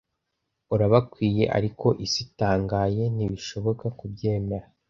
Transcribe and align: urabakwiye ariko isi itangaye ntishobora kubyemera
urabakwiye 0.73 1.43
ariko 1.57 1.87
isi 2.05 2.19
itangaye 2.27 3.03
ntishobora 3.15 3.85
kubyemera 3.99 4.67